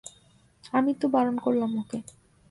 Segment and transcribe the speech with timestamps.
[0.73, 1.99] আমিই তো বারণ করলাম ওকে।